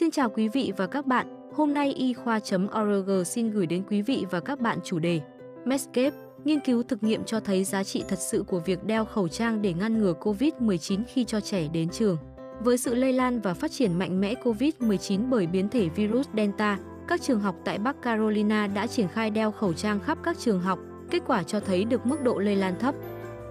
Xin 0.00 0.10
chào 0.10 0.30
quý 0.30 0.48
vị 0.48 0.72
và 0.76 0.86
các 0.86 1.06
bạn, 1.06 1.26
hôm 1.54 1.74
nay 1.74 1.92
y 1.92 2.14
khoa.org 2.14 3.24
xin 3.24 3.50
gửi 3.50 3.66
đến 3.66 3.82
quý 3.90 4.02
vị 4.02 4.26
và 4.30 4.40
các 4.40 4.60
bạn 4.60 4.78
chủ 4.84 4.98
đề 4.98 5.20
Medscape, 5.64 6.16
nghiên 6.44 6.60
cứu 6.60 6.82
thực 6.82 7.02
nghiệm 7.02 7.24
cho 7.24 7.40
thấy 7.40 7.64
giá 7.64 7.84
trị 7.84 8.04
thật 8.08 8.18
sự 8.18 8.44
của 8.46 8.60
việc 8.60 8.84
đeo 8.84 9.04
khẩu 9.04 9.28
trang 9.28 9.62
để 9.62 9.72
ngăn 9.72 9.98
ngừa 9.98 10.14
COVID-19 10.20 11.00
khi 11.08 11.24
cho 11.24 11.40
trẻ 11.40 11.68
đến 11.72 11.88
trường. 11.88 12.16
Với 12.60 12.78
sự 12.78 12.94
lây 12.94 13.12
lan 13.12 13.40
và 13.40 13.54
phát 13.54 13.70
triển 13.72 13.98
mạnh 13.98 14.20
mẽ 14.20 14.34
COVID-19 14.44 15.30
bởi 15.30 15.46
biến 15.46 15.68
thể 15.68 15.88
virus 15.88 16.26
Delta, 16.36 16.78
các 17.08 17.22
trường 17.22 17.40
học 17.40 17.56
tại 17.64 17.78
Bắc 17.78 18.02
Carolina 18.02 18.66
đã 18.66 18.86
triển 18.86 19.08
khai 19.08 19.30
đeo 19.30 19.52
khẩu 19.52 19.72
trang 19.72 20.00
khắp 20.00 20.18
các 20.22 20.38
trường 20.38 20.60
học, 20.60 20.78
kết 21.10 21.22
quả 21.26 21.42
cho 21.42 21.60
thấy 21.60 21.84
được 21.84 22.06
mức 22.06 22.22
độ 22.22 22.38
lây 22.38 22.56
lan 22.56 22.74
thấp. 22.78 22.94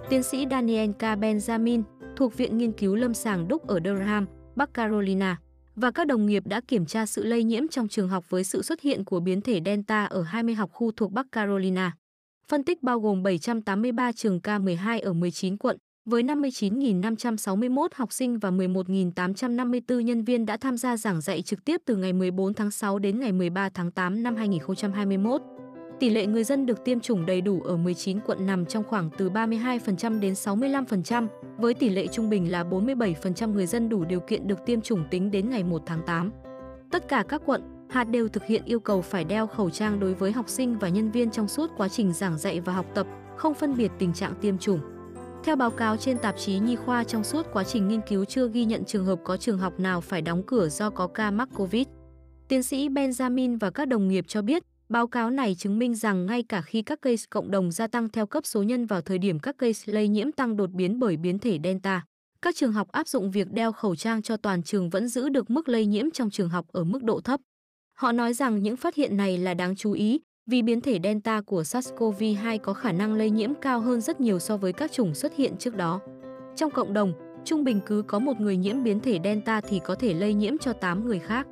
Tiến 0.08 0.22
sĩ 0.22 0.46
Daniel 0.50 0.90
K. 0.90 1.02
Benjamin, 1.02 1.82
thuộc 2.16 2.36
Viện 2.36 2.58
Nghiên 2.58 2.72
cứu 2.72 2.94
Lâm 2.94 3.14
sàng 3.14 3.48
Đúc 3.48 3.66
ở 3.66 3.80
Durham, 3.84 4.26
Bắc 4.56 4.74
Carolina, 4.74 5.36
và 5.76 5.90
các 5.90 6.06
đồng 6.06 6.26
nghiệp 6.26 6.46
đã 6.46 6.60
kiểm 6.68 6.86
tra 6.86 7.06
sự 7.06 7.24
lây 7.24 7.44
nhiễm 7.44 7.68
trong 7.68 7.88
trường 7.88 8.08
học 8.08 8.24
với 8.28 8.44
sự 8.44 8.62
xuất 8.62 8.80
hiện 8.80 9.04
của 9.04 9.20
biến 9.20 9.40
thể 9.40 9.60
Delta 9.64 10.04
ở 10.04 10.22
20 10.22 10.54
học 10.54 10.70
khu 10.72 10.92
thuộc 10.92 11.12
Bắc 11.12 11.26
Carolina. 11.32 11.96
Phân 12.48 12.64
tích 12.64 12.82
bao 12.82 13.00
gồm 13.00 13.22
783 13.22 14.12
trường 14.12 14.38
K12 14.38 15.02
ở 15.02 15.12
19 15.12 15.56
quận, 15.56 15.76
với 16.04 16.22
59.561 16.22 17.88
học 17.94 18.12
sinh 18.12 18.38
và 18.38 18.50
11.854 18.50 20.00
nhân 20.00 20.24
viên 20.24 20.46
đã 20.46 20.56
tham 20.56 20.76
gia 20.76 20.96
giảng 20.96 21.20
dạy 21.20 21.42
trực 21.42 21.64
tiếp 21.64 21.80
từ 21.86 21.96
ngày 21.96 22.12
14 22.12 22.54
tháng 22.54 22.70
6 22.70 22.98
đến 22.98 23.20
ngày 23.20 23.32
13 23.32 23.68
tháng 23.68 23.92
8 23.92 24.22
năm 24.22 24.36
2021. 24.36 25.59
Tỷ 26.00 26.10
lệ 26.10 26.26
người 26.26 26.44
dân 26.44 26.66
được 26.66 26.84
tiêm 26.84 27.00
chủng 27.00 27.26
đầy 27.26 27.40
đủ 27.40 27.60
ở 27.62 27.76
19 27.76 28.20
quận 28.20 28.46
nằm 28.46 28.66
trong 28.66 28.84
khoảng 28.84 29.10
từ 29.18 29.30
32% 29.30 30.20
đến 30.20 30.32
65%, 30.32 31.26
với 31.58 31.74
tỷ 31.74 31.88
lệ 31.88 32.06
trung 32.06 32.30
bình 32.30 32.52
là 32.52 32.64
47% 32.64 33.52
người 33.52 33.66
dân 33.66 33.88
đủ 33.88 34.04
điều 34.04 34.20
kiện 34.20 34.46
được 34.46 34.58
tiêm 34.66 34.80
chủng 34.80 35.04
tính 35.10 35.30
đến 35.30 35.50
ngày 35.50 35.64
1 35.64 35.82
tháng 35.86 36.02
8. 36.06 36.30
Tất 36.90 37.08
cả 37.08 37.24
các 37.28 37.42
quận, 37.46 37.62
hạt 37.90 38.04
đều 38.04 38.28
thực 38.28 38.44
hiện 38.44 38.62
yêu 38.64 38.80
cầu 38.80 39.02
phải 39.02 39.24
đeo 39.24 39.46
khẩu 39.46 39.70
trang 39.70 40.00
đối 40.00 40.14
với 40.14 40.32
học 40.32 40.48
sinh 40.48 40.78
và 40.78 40.88
nhân 40.88 41.10
viên 41.10 41.30
trong 41.30 41.48
suốt 41.48 41.70
quá 41.76 41.88
trình 41.88 42.12
giảng 42.12 42.38
dạy 42.38 42.60
và 42.60 42.72
học 42.72 42.86
tập, 42.94 43.06
không 43.36 43.54
phân 43.54 43.76
biệt 43.76 43.90
tình 43.98 44.12
trạng 44.12 44.34
tiêm 44.40 44.58
chủng. 44.58 44.80
Theo 45.44 45.56
báo 45.56 45.70
cáo 45.70 45.96
trên 45.96 46.18
tạp 46.18 46.36
chí 46.38 46.58
Nhi 46.58 46.76
khoa 46.76 47.04
trong 47.04 47.24
suốt 47.24 47.46
quá 47.52 47.64
trình 47.64 47.88
nghiên 47.88 48.00
cứu 48.08 48.24
chưa 48.24 48.48
ghi 48.48 48.64
nhận 48.64 48.84
trường 48.84 49.06
hợp 49.06 49.18
có 49.24 49.36
trường 49.36 49.58
học 49.58 49.80
nào 49.80 50.00
phải 50.00 50.22
đóng 50.22 50.42
cửa 50.46 50.68
do 50.68 50.90
có 50.90 51.06
ca 51.06 51.30
mắc 51.30 51.48
COVID. 51.56 51.86
Tiến 52.48 52.62
sĩ 52.62 52.88
Benjamin 52.88 53.58
và 53.60 53.70
các 53.70 53.88
đồng 53.88 54.08
nghiệp 54.08 54.24
cho 54.28 54.42
biết, 54.42 54.62
báo 54.90 55.06
cáo 55.06 55.30
này 55.30 55.54
chứng 55.54 55.78
minh 55.78 55.94
rằng 55.94 56.26
ngay 56.26 56.42
cả 56.42 56.62
khi 56.62 56.82
các 56.82 57.02
case 57.02 57.24
cộng 57.30 57.50
đồng 57.50 57.70
gia 57.70 57.86
tăng 57.86 58.08
theo 58.08 58.26
cấp 58.26 58.46
số 58.46 58.62
nhân 58.62 58.86
vào 58.86 59.00
thời 59.00 59.18
điểm 59.18 59.38
các 59.38 59.58
case 59.58 59.92
lây 59.92 60.08
nhiễm 60.08 60.32
tăng 60.32 60.56
đột 60.56 60.70
biến 60.70 60.98
bởi 60.98 61.16
biến 61.16 61.38
thể 61.38 61.58
Delta, 61.64 62.04
các 62.42 62.56
trường 62.56 62.72
học 62.72 62.88
áp 62.92 63.08
dụng 63.08 63.30
việc 63.30 63.52
đeo 63.52 63.72
khẩu 63.72 63.96
trang 63.96 64.22
cho 64.22 64.36
toàn 64.36 64.62
trường 64.62 64.90
vẫn 64.90 65.08
giữ 65.08 65.28
được 65.28 65.50
mức 65.50 65.68
lây 65.68 65.86
nhiễm 65.86 66.10
trong 66.10 66.30
trường 66.30 66.48
học 66.48 66.66
ở 66.72 66.84
mức 66.84 67.02
độ 67.02 67.20
thấp. 67.20 67.40
Họ 67.98 68.12
nói 68.12 68.34
rằng 68.34 68.62
những 68.62 68.76
phát 68.76 68.94
hiện 68.94 69.16
này 69.16 69.38
là 69.38 69.54
đáng 69.54 69.76
chú 69.76 69.92
ý 69.92 70.20
vì 70.46 70.62
biến 70.62 70.80
thể 70.80 70.98
Delta 71.04 71.40
của 71.40 71.62
SARS-CoV-2 71.62 72.58
có 72.58 72.72
khả 72.72 72.92
năng 72.92 73.14
lây 73.14 73.30
nhiễm 73.30 73.54
cao 73.54 73.80
hơn 73.80 74.00
rất 74.00 74.20
nhiều 74.20 74.38
so 74.38 74.56
với 74.56 74.72
các 74.72 74.92
chủng 74.92 75.14
xuất 75.14 75.36
hiện 75.36 75.56
trước 75.58 75.76
đó. 75.76 76.00
Trong 76.56 76.70
cộng 76.70 76.92
đồng, 76.92 77.12
trung 77.44 77.64
bình 77.64 77.80
cứ 77.86 78.02
có 78.06 78.18
một 78.18 78.40
người 78.40 78.56
nhiễm 78.56 78.82
biến 78.82 79.00
thể 79.00 79.18
Delta 79.24 79.60
thì 79.60 79.80
có 79.84 79.94
thể 79.94 80.14
lây 80.14 80.34
nhiễm 80.34 80.58
cho 80.58 80.72
8 80.72 81.06
người 81.06 81.18
khác. 81.18 81.46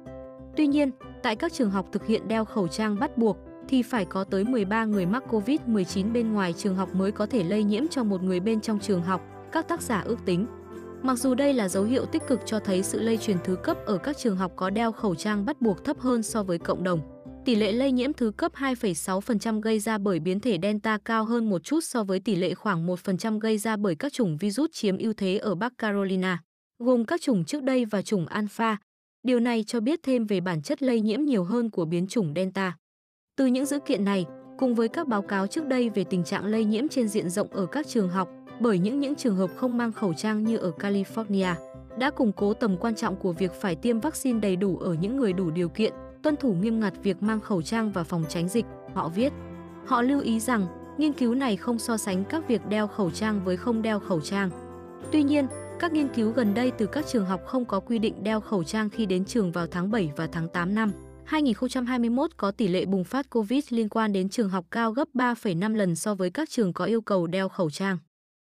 Tuy 0.56 0.66
nhiên, 0.66 0.91
tại 1.23 1.37
các 1.37 1.53
trường 1.53 1.71
học 1.71 1.87
thực 1.93 2.07
hiện 2.07 2.29
đeo 2.29 2.45
khẩu 2.45 2.69
trang 2.69 2.99
bắt 2.99 3.19
buộc 3.19 3.37
thì 3.69 3.83
phải 3.83 4.05
có 4.05 4.25
tới 4.25 4.45
13 4.45 4.85
người 4.85 5.07
mắc 5.07 5.23
COVID-19 5.29 6.13
bên 6.13 6.33
ngoài 6.33 6.53
trường 6.53 6.77
học 6.77 6.95
mới 6.95 7.13
có 7.13 7.27
thể 7.27 7.45
lây 7.45 7.65
nhiễm 7.65 7.89
cho 7.89 8.05
một 8.05 8.23
người 8.23 8.41
bên 8.41 8.61
trong 8.61 8.79
trường 8.79 9.03
học, 9.03 9.21
các 9.53 9.69
tác 9.69 9.83
giả 9.83 10.01
ước 10.01 10.19
tính. 10.25 10.47
Mặc 11.03 11.19
dù 11.19 11.35
đây 11.35 11.55
là 11.55 11.69
dấu 11.69 11.85
hiệu 11.85 12.07
tích 12.07 12.23
cực 12.29 12.41
cho 12.47 12.59
thấy 12.59 12.83
sự 12.83 13.01
lây 13.01 13.17
truyền 13.17 13.37
thứ 13.45 13.57
cấp 13.57 13.77
ở 13.87 13.99
các 13.99 14.17
trường 14.19 14.37
học 14.37 14.53
có 14.57 14.71
đeo 14.71 14.93
khẩu 14.93 15.15
trang 15.15 15.45
bắt 15.45 15.61
buộc 15.61 15.85
thấp 15.85 15.99
hơn 16.01 16.23
so 16.23 16.43
với 16.43 16.59
cộng 16.59 16.85
đồng. 16.85 17.01
Tỷ 17.45 17.55
lệ 17.55 17.73
lây 17.73 17.93
nhiễm 17.93 18.13
thứ 18.13 18.33
cấp 18.37 18.53
2,6% 18.55 19.61
gây 19.61 19.79
ra 19.79 19.99
bởi 19.99 20.21
biến 20.21 20.41
thể 20.41 20.59
Delta 20.63 20.99
cao 21.05 21.25
hơn 21.25 21.51
một 21.51 21.65
chút 21.65 21.81
so 21.85 22.05
với 22.05 22.21
tỷ 22.21 22.37
lệ 22.37 22.55
khoảng 22.55 22.87
1% 22.87 23.39
gây 23.39 23.59
ra 23.59 23.77
bởi 23.77 23.95
các 23.95 24.12
chủng 24.12 24.37
virus 24.37 24.71
chiếm 24.73 24.99
ưu 24.99 25.12
thế 25.17 25.37
ở 25.37 25.55
Bắc 25.55 25.73
Carolina, 25.78 26.43
gồm 26.78 27.05
các 27.05 27.21
chủng 27.21 27.45
trước 27.45 27.62
đây 27.62 27.84
và 27.84 28.03
chủng 28.03 28.27
Alpha. 28.27 28.77
Điều 29.23 29.41
này 29.41 29.65
cho 29.67 29.81
biết 29.81 30.03
thêm 30.03 30.27
về 30.27 30.41
bản 30.41 30.62
chất 30.62 30.83
lây 30.83 31.01
nhiễm 31.01 31.23
nhiều 31.23 31.45
hơn 31.45 31.71
của 31.71 31.84
biến 31.84 32.06
chủng 32.06 32.33
Delta. 32.37 32.77
Từ 33.37 33.47
những 33.47 33.67
dữ 33.67 33.79
kiện 33.79 34.05
này, 34.05 34.27
cùng 34.59 34.75
với 34.75 34.89
các 34.89 35.09
báo 35.09 35.23
cáo 35.23 35.47
trước 35.47 35.67
đây 35.67 35.91
về 35.91 36.05
tình 36.05 36.25
trạng 36.25 36.47
lây 36.47 36.65
nhiễm 36.65 36.89
trên 36.89 37.09
diện 37.09 37.31
rộng 37.31 37.49
ở 37.53 37.67
các 37.67 37.87
trường 37.87 38.09
học 38.09 38.28
bởi 38.61 38.78
những 38.78 39.01
những 39.01 39.15
trường 39.15 39.37
hợp 39.37 39.51
không 39.57 39.77
mang 39.77 39.93
khẩu 39.93 40.15
trang 40.15 40.45
như 40.45 40.57
ở 40.57 40.73
California, 40.78 41.55
đã 41.99 42.11
củng 42.11 42.33
cố 42.33 42.55
tầm 42.55 42.77
quan 42.77 42.95
trọng 42.95 43.17
của 43.17 43.33
việc 43.33 43.53
phải 43.61 43.77
tiêm 43.77 44.01
vaccine 44.01 44.41
đầy 44.41 44.57
đủ 44.57 44.78
ở 44.78 44.95
những 44.95 45.17
người 45.17 45.33
đủ 45.33 45.51
điều 45.51 45.69
kiện 45.69 45.93
tuân 46.23 46.37
thủ 46.37 46.53
nghiêm 46.53 46.81
ngặt 46.81 46.93
việc 47.03 47.23
mang 47.23 47.41
khẩu 47.41 47.62
trang 47.62 47.93
và 47.93 48.05
phòng 48.05 48.25
tránh 48.28 48.49
dịch, 48.49 48.65
họ 48.95 49.09
viết. 49.09 49.33
Họ 49.87 50.03
lưu 50.03 50.21
ý 50.21 50.41
rằng, 50.41 50.67
nghiên 50.99 51.12
cứu 51.12 51.34
này 51.34 51.57
không 51.57 51.78
so 51.78 51.97
sánh 51.97 52.25
các 52.25 52.49
việc 52.49 52.67
đeo 52.69 52.87
khẩu 52.87 53.11
trang 53.11 53.45
với 53.45 53.57
không 53.57 53.83
đeo 53.83 54.01
khẩu 54.01 54.21
trang. 54.21 54.51
Tuy 55.12 55.23
nhiên, 55.23 55.47
các 55.78 55.93
nghiên 55.93 56.09
cứu 56.09 56.33
gần 56.33 56.55
đây 56.55 56.72
từ 56.78 56.87
các 56.87 57.06
trường 57.06 57.27
học 57.27 57.41
không 57.47 57.65
có 57.65 57.81
quy 57.81 57.99
định 57.99 58.25
đeo 58.25 58.41
khẩu 58.41 58.65
trang 58.65 58.91
khi 58.91 59.06
đến 59.06 59.25
trường 59.25 59.53
vào 59.53 59.66
tháng 59.66 59.91
7 59.91 60.11
và 60.16 60.28
tháng 60.33 60.49
8 60.49 60.75
năm 60.75 60.93
2021 61.25 62.31
có 62.37 62.50
tỷ 62.50 62.69
lệ 62.69 62.84
bùng 62.84 63.05
phát 63.05 63.31
COVID 63.31 63.65
liên 63.71 63.89
quan 63.89 64.12
đến 64.12 64.28
trường 64.28 64.49
học 64.49 64.65
cao 64.71 64.93
gấp 64.93 65.09
3,5 65.15 65.75
lần 65.75 65.97
so 65.97 66.15
với 66.15 66.31
các 66.31 66.50
trường 66.50 66.72
có 66.72 66.84
yêu 66.84 67.00
cầu 67.00 67.27
đeo 67.27 67.49
khẩu 67.49 67.71
trang. 67.71 67.99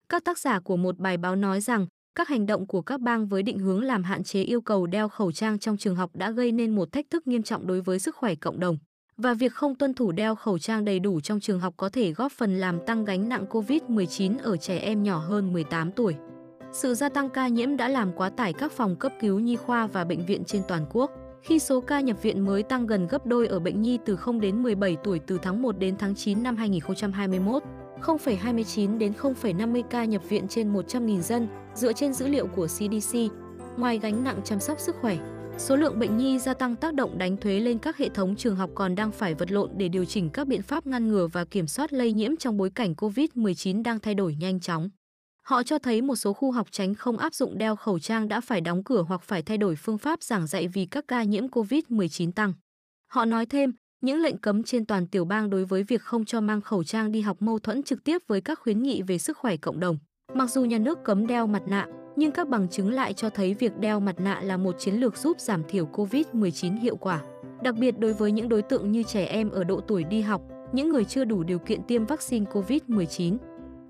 Các 0.09 0.25
tác 0.25 0.39
giả 0.39 0.61
của 0.61 0.77
một 0.77 0.99
bài 0.99 1.17
báo 1.17 1.37
nói 1.37 1.61
rằng 1.61 1.87
các 2.15 2.29
hành 2.29 2.47
động 2.47 2.67
của 2.67 2.83
các 2.83 3.01
bang 3.01 3.27
với 3.27 3.43
định 3.43 3.59
hướng 3.59 3.83
làm 3.83 4.03
hạn 4.03 4.25
chế 4.25 4.43
yêu 4.43 4.61
cầu 4.61 4.87
đeo 4.87 5.09
khẩu 5.09 5.33
trang 5.33 5.59
trong 5.59 5.77
trường 5.77 5.97
học 5.97 6.11
đã 6.15 6.31
gây 6.31 6.53
nên 6.53 6.75
một 6.75 6.93
thách 6.93 7.07
thức 7.11 7.27
nghiêm 7.27 7.43
trọng 7.43 7.67
đối 7.67 7.81
với 7.81 7.99
sức 7.99 8.17
khỏe 8.17 8.35
cộng 8.35 8.61
đồng. 8.61 8.79
Và 9.17 9.35
việc 9.35 9.53
không 9.53 9.75
tuân 9.75 9.95
thủ 9.95 10.13
đeo 10.13 10.35
khẩu 10.35 10.59
trang 10.59 10.85
đầy 10.85 11.01
đủ 11.01 11.21
trong 11.21 11.41
trường 11.41 11.61
học 11.61 11.75
có 11.77 11.89
thể 11.89 12.13
góp 12.13 12.33
phần 12.33 12.55
làm 12.55 12.87
tăng 12.87 13.05
gánh 13.05 13.29
nặng 13.29 13.47
COVID-19 13.51 14.39
ở 14.43 14.57
trẻ 14.57 14.79
em 14.79 15.03
nhỏ 15.03 15.19
hơn 15.19 15.53
18 15.53 15.93
tuổi. 15.93 16.15
Sự 16.73 16.95
gia 16.95 17.09
tăng 17.09 17.31
ca 17.31 17.49
nhiễm 17.49 17.77
đã 17.77 17.89
làm 17.89 18.13
quá 18.13 18.31
tải 18.31 18.53
các 18.53 18.73
phòng 18.73 18.97
cấp 18.97 19.13
cứu 19.21 19.39
nhi 19.39 19.57
khoa 19.57 19.87
và 19.87 20.05
bệnh 20.05 20.27
viện 20.27 20.45
trên 20.45 20.63
toàn 20.69 20.87
quốc, 20.91 21.11
khi 21.43 21.59
số 21.59 21.81
ca 21.81 22.01
nhập 22.01 22.23
viện 22.23 22.45
mới 22.47 22.63
tăng 22.63 22.87
gần 22.87 23.07
gấp 23.07 23.27
đôi 23.27 23.47
ở 23.47 23.61
bệnh 23.61 23.83
nhi 23.83 23.99
từ 24.07 24.17
0 24.17 24.41
đến 24.41 24.63
17 24.63 24.97
tuổi 25.05 25.21
từ 25.27 25.39
tháng 25.43 25.63
1 25.63 25.79
đến 25.79 25.97
tháng 25.99 26.15
9 26.15 26.43
năm 26.43 26.57
2021. 26.57 27.63
0,29 28.03 28.99
đến 28.99 29.13
0,50 29.21 29.83
ca 29.83 30.05
nhập 30.05 30.23
viện 30.29 30.49
trên 30.49 30.73
100.000 30.73 31.21
dân 31.21 31.49
dựa 31.75 31.93
trên 31.93 32.13
dữ 32.13 32.29
liệu 32.29 32.47
của 32.47 32.67
CDC. 32.67 33.17
Ngoài 33.77 33.99
gánh 33.99 34.25
nặng 34.25 34.41
chăm 34.45 34.61
sóc 34.61 34.81
sức 34.81 34.97
khỏe, 35.01 35.19
số 35.59 35.77
lượng 35.77 35.99
bệnh 35.99 36.17
nhi 36.17 36.39
gia 36.39 36.55
tăng 36.55 36.77
tác 36.77 36.95
động 36.95 37.19
đánh 37.19 37.37
thuế 37.37 37.61
lên 37.61 37.79
các 37.79 37.97
hệ 37.97 38.09
thống 38.09 38.37
trường 38.37 38.57
học 38.57 38.71
còn 38.75 38.95
đang 38.95 39.13
phải 39.13 39.35
vật 39.35 39.51
lộn 39.53 39.71
để 39.77 39.89
điều 39.89 40.05
chỉnh 40.05 40.31
các 40.31 40.47
biện 40.47 40.63
pháp 40.63 40.87
ngăn 40.87 41.09
ngừa 41.09 41.27
và 41.27 41.45
kiểm 41.45 41.67
soát 41.67 41.93
lây 41.93 42.13
nhiễm 42.13 42.37
trong 42.37 42.57
bối 42.57 42.71
cảnh 42.71 42.95
COVID-19 42.95 43.83
đang 43.83 44.01
thay 44.01 44.15
đổi 44.15 44.37
nhanh 44.41 44.61
chóng. 44.61 44.89
Họ 45.51 45.63
cho 45.63 45.79
thấy 45.79 46.03
một 46.03 46.17
số 46.17 46.33
khu 46.33 46.51
học 46.51 46.67
tránh 46.71 46.95
không 46.95 47.19
áp 47.19 47.35
dụng 47.35 47.59
đeo 47.59 47.77
khẩu 47.77 47.99
trang 47.99 48.29
đã 48.29 48.41
phải 48.41 48.61
đóng 48.61 48.85
cửa 48.85 49.05
hoặc 49.09 49.23
phải 49.23 49.43
thay 49.43 49.59
đổi 49.59 49.77
phương 49.77 49.99
pháp 49.99 50.23
giảng 50.23 50.47
dạy 50.47 50.69
vì 50.69 50.87
các 50.87 51.05
ca 51.09 51.23
nhiễm 51.23 51.47
COVID-19 51.47 52.33
tăng. 52.33 52.53
Họ 53.11 53.25
nói 53.25 53.47
thêm, 53.47 53.73
những 54.01 54.19
lệnh 54.23 54.39
cấm 54.39 54.63
trên 54.63 54.87
toàn 54.87 55.07
tiểu 55.07 55.25
bang 55.25 55.51
đối 55.51 55.65
với 55.65 55.83
việc 55.83 56.03
không 56.03 56.25
cho 56.25 56.41
mang 56.41 56.61
khẩu 56.61 56.85
trang 56.85 57.13
đi 57.13 57.21
học 57.21 57.43
mâu 57.43 57.59
thuẫn 57.59 57.83
trực 57.83 58.05
tiếp 58.05 58.23
với 58.27 58.41
các 58.41 58.59
khuyến 58.59 58.83
nghị 58.83 59.03
về 59.03 59.19
sức 59.19 59.39
khỏe 59.39 59.57
cộng 59.57 59.81
đồng. 59.81 59.99
Mặc 60.35 60.51
dù 60.51 60.65
nhà 60.65 60.79
nước 60.79 60.99
cấm 61.05 61.27
đeo 61.27 61.47
mặt 61.47 61.63
nạ, 61.67 61.87
nhưng 62.17 62.33
các 62.33 62.49
bằng 62.49 62.69
chứng 62.69 62.91
lại 62.91 63.13
cho 63.13 63.31
thấy 63.31 63.55
việc 63.55 63.79
đeo 63.79 64.01
mặt 64.01 64.21
nạ 64.21 64.41
là 64.41 64.57
một 64.57 64.77
chiến 64.79 64.95
lược 64.95 65.17
giúp 65.17 65.41
giảm 65.41 65.63
thiểu 65.69 65.89
COVID-19 65.93 66.81
hiệu 66.81 66.97
quả. 66.97 67.23
Đặc 67.63 67.75
biệt 67.79 67.99
đối 67.99 68.13
với 68.13 68.33
những 68.33 68.49
đối 68.49 68.63
tượng 68.63 68.93
như 68.93 69.03
trẻ 69.03 69.25
em 69.25 69.51
ở 69.51 69.65
độ 69.65 69.81
tuổi 69.81 70.05
đi 70.05 70.21
học, 70.21 70.43
những 70.73 70.89
người 70.89 71.05
chưa 71.05 71.25
đủ 71.25 71.43
điều 71.43 71.59
kiện 71.59 71.83
tiêm 71.83 72.07
vaccine 72.07 72.47
COVID-19. 72.53 73.37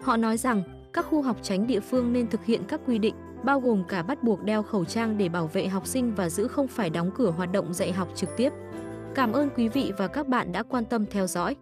Họ 0.00 0.16
nói 0.16 0.36
rằng 0.36 0.79
các 0.92 1.06
khu 1.06 1.22
học 1.22 1.36
tránh 1.42 1.66
địa 1.66 1.80
phương 1.80 2.12
nên 2.12 2.30
thực 2.30 2.44
hiện 2.44 2.60
các 2.68 2.80
quy 2.86 2.98
định, 2.98 3.14
bao 3.44 3.60
gồm 3.60 3.84
cả 3.88 4.02
bắt 4.02 4.22
buộc 4.22 4.42
đeo 4.42 4.62
khẩu 4.62 4.84
trang 4.84 5.18
để 5.18 5.28
bảo 5.28 5.46
vệ 5.46 5.68
học 5.68 5.86
sinh 5.86 6.14
và 6.14 6.28
giữ 6.28 6.48
không 6.48 6.68
phải 6.68 6.90
đóng 6.90 7.10
cửa 7.14 7.30
hoạt 7.30 7.52
động 7.52 7.74
dạy 7.74 7.92
học 7.92 8.08
trực 8.14 8.30
tiếp. 8.36 8.52
Cảm 9.14 9.32
ơn 9.32 9.50
quý 9.56 9.68
vị 9.68 9.92
và 9.98 10.06
các 10.06 10.28
bạn 10.28 10.52
đã 10.52 10.62
quan 10.62 10.84
tâm 10.84 11.06
theo 11.06 11.26
dõi. 11.26 11.56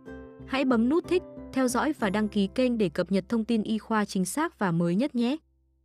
Hãy 0.46 0.64
bấm 0.64 0.88
nút 0.88 1.08
thích, 1.08 1.22
theo 1.52 1.68
dõi 1.68 1.92
và 1.98 2.10
đăng 2.10 2.28
ký 2.28 2.46
kênh 2.46 2.78
để 2.78 2.88
cập 2.88 3.12
nhật 3.12 3.24
thông 3.28 3.44
tin 3.44 3.62
y 3.62 3.78
khoa 3.78 4.04
chính 4.04 4.24
xác 4.24 4.58
và 4.58 4.70
mới 4.70 4.94
nhất 4.94 5.14
nhé. 5.14 5.36